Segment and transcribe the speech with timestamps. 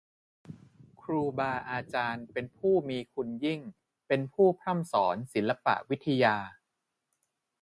[1.01, 3.59] ครูบาอาจารย์เป็นผู้มีคุณยิ่ง
[4.07, 6.37] เป็นผู้พร่ำสอนศิลปะวิทยา